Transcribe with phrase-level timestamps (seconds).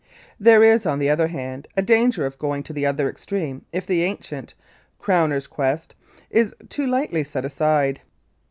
[0.39, 3.85] There is, on the other hand, a danger of going to the other extreme if
[3.85, 4.55] the ancient
[4.99, 5.93] "Crowner's quest"
[6.31, 8.01] is too lightly set aside.